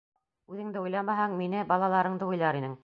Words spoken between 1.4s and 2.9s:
мине, балаларыңды уйлар инең!